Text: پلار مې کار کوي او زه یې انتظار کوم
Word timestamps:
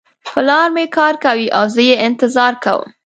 پلار 0.33 0.67
مې 0.75 0.85
کار 0.97 1.13
کوي 1.25 1.47
او 1.57 1.63
زه 1.75 1.81
یې 1.89 1.95
انتظار 2.07 2.53
کوم 2.63 2.87